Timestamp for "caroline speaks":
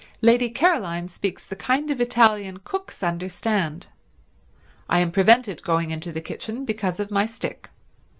0.49-1.45